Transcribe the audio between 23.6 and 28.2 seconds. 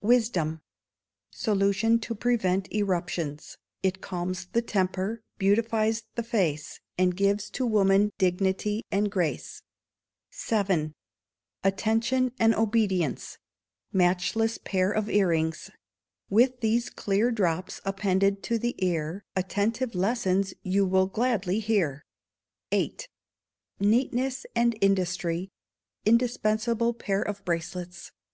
_Neatness and Industry Indispensable Pair of Bracelets.